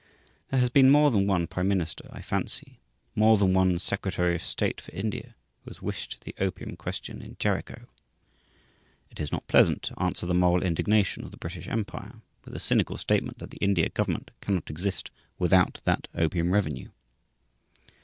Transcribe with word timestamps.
There 0.49 0.59
has 0.59 0.71
been 0.71 0.89
more 0.89 1.11
than 1.11 1.27
one 1.27 1.45
prime 1.45 1.67
minister, 1.67 2.09
I 2.11 2.23
fancy, 2.23 2.79
more 3.13 3.37
than 3.37 3.53
one 3.53 3.77
secretary 3.77 4.33
of 4.33 4.41
state 4.41 4.81
for 4.81 4.91
India, 4.93 5.35
who 5.63 5.69
has 5.69 5.83
wished 5.83 6.21
the 6.23 6.33
opium 6.39 6.75
question 6.75 7.21
in 7.21 7.35
Jericho. 7.37 7.85
It 9.11 9.19
is 9.19 9.31
not 9.31 9.47
pleasant 9.47 9.83
to 9.83 10.01
answer 10.01 10.25
the 10.25 10.33
moral 10.33 10.63
indignation 10.63 11.23
of 11.23 11.29
the 11.29 11.37
British 11.37 11.67
empire 11.67 12.23
with 12.43 12.55
the 12.55 12.59
cynical 12.59 12.97
statement 12.97 13.37
that 13.37 13.51
the 13.51 13.57
India 13.61 13.89
government 13.89 14.31
cannot 14.41 14.71
exist 14.71 15.11
without 15.37 15.81
that 15.85 16.07
opium 16.15 16.51
revenue. 16.51 16.89